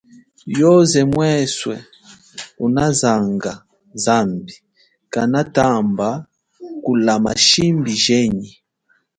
Yoze 0.59 0.99
mweswe 1.11 1.75
unazanga 2.65 3.51
zambi 4.03 4.53
kanatamba 5.13 6.09
kulama 6.83 7.31
shimbi 7.47 7.91
jenyi. 8.03 8.49